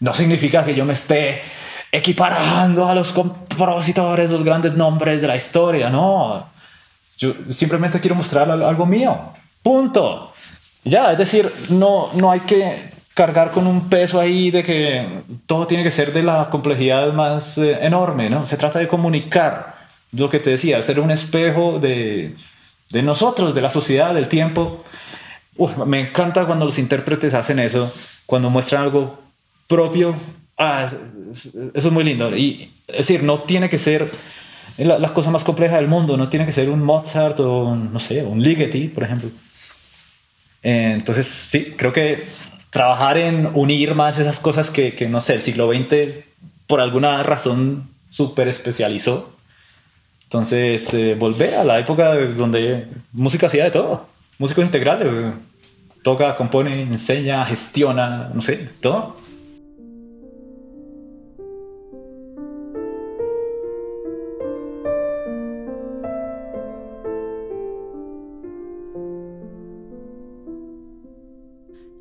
no 0.00 0.14
significa 0.14 0.64
que 0.64 0.74
yo 0.74 0.84
me 0.84 0.94
esté 0.94 1.42
equiparando 1.92 2.88
a 2.88 2.94
los 2.94 3.12
compositores, 3.12 4.30
los 4.30 4.42
grandes 4.42 4.74
nombres 4.74 5.20
de 5.20 5.28
la 5.28 5.36
historia, 5.36 5.90
no. 5.90 6.50
Yo 7.18 7.34
simplemente 7.50 8.00
quiero 8.00 8.16
mostrar 8.16 8.50
algo 8.50 8.86
mío. 8.86 9.16
Punto. 9.62 10.32
Ya, 10.84 11.12
es 11.12 11.18
decir, 11.18 11.52
no, 11.68 12.10
no 12.14 12.32
hay 12.32 12.40
que 12.40 12.90
cargar 13.14 13.50
con 13.50 13.66
un 13.66 13.90
peso 13.90 14.18
ahí 14.18 14.50
de 14.50 14.64
que 14.64 15.06
todo 15.46 15.66
tiene 15.66 15.84
que 15.84 15.90
ser 15.90 16.12
de 16.12 16.22
la 16.22 16.48
complejidad 16.48 17.12
más 17.12 17.58
eh, 17.58 17.78
enorme, 17.82 18.30
¿no? 18.30 18.46
Se 18.46 18.56
trata 18.56 18.78
de 18.78 18.88
comunicar 18.88 19.76
lo 20.12 20.30
que 20.30 20.40
te 20.40 20.50
decía, 20.50 20.82
ser 20.82 20.98
un 20.98 21.10
espejo 21.10 21.78
de, 21.78 22.34
de 22.90 23.02
nosotros, 23.02 23.54
de 23.54 23.60
la 23.60 23.70
sociedad, 23.70 24.14
del 24.14 24.28
tiempo. 24.28 24.82
me 25.86 26.00
encanta 26.00 26.46
cuando 26.46 26.64
los 26.64 26.78
intérpretes 26.78 27.34
hacen 27.34 27.58
eso, 27.58 27.92
cuando 28.26 28.50
muestran 28.50 28.82
algo 28.82 29.18
propio. 29.68 30.14
Ah, 30.58 30.90
eso 31.32 31.72
es 31.74 31.90
muy 31.90 32.04
lindo. 32.04 32.36
Y 32.36 32.72
es 32.86 32.98
decir, 32.98 33.22
no 33.22 33.40
tiene 33.40 33.68
que 33.68 33.78
ser 33.78 34.10
la, 34.76 35.12
cosa 35.14 35.30
más 35.30 35.44
compleja 35.44 35.76
del 35.76 35.88
mundo, 35.88 36.16
no 36.16 36.28
tiene 36.28 36.46
que 36.46 36.52
ser 36.52 36.70
un 36.70 36.82
Mozart 36.82 37.40
o, 37.40 37.74
no 37.74 37.98
sé, 37.98 38.22
un 38.22 38.42
Ligeti, 38.42 38.88
por 38.88 39.04
ejemplo. 39.04 39.30
Entonces, 40.62 41.26
sí, 41.26 41.74
creo 41.76 41.92
que 41.92 42.24
trabajar 42.70 43.18
en 43.18 43.50
unir 43.54 43.94
más 43.94 44.18
esas 44.18 44.38
cosas 44.40 44.70
que, 44.70 44.94
que 44.94 45.08
no 45.08 45.20
sé, 45.20 45.34
el 45.34 45.42
siglo 45.42 45.72
XX 45.72 46.24
por 46.66 46.80
alguna 46.80 47.22
razón 47.22 47.90
súper 48.10 48.48
especializó 48.48 49.32
entonces, 50.32 50.94
eh, 50.94 51.14
volver 51.14 51.56
a 51.56 51.62
la 51.62 51.78
época 51.78 52.14
donde 52.14 52.86
música 53.12 53.48
hacía 53.48 53.64
de 53.64 53.70
todo. 53.70 54.08
Músicos 54.38 54.64
integrales. 54.64 55.34
Toca, 56.02 56.36
compone, 56.36 56.80
enseña, 56.80 57.44
gestiona,,, 57.44 58.30
no 58.32 58.40
sé, 58.40 58.70
todo. 58.80 59.18